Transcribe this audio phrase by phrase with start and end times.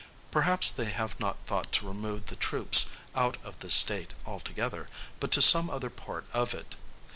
[0.31, 4.87] Perhaps they have not thought to remove the troops out of this State altogether,
[5.19, 6.73] but to some other part of it.